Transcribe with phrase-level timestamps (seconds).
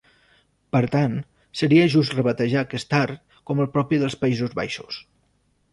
[0.75, 1.17] Per tant,
[1.61, 5.01] seria just rebatejar aquest art com el propi dels Països Baixos.